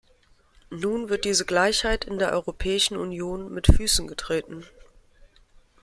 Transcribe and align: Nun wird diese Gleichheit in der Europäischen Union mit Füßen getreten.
Nun 0.71 1.09
wird 1.09 1.25
diese 1.25 1.45
Gleichheit 1.45 2.05
in 2.05 2.17
der 2.17 2.31
Europäischen 2.31 2.97
Union 2.97 3.53
mit 3.53 3.67
Füßen 3.67 4.07
getreten. 4.07 4.65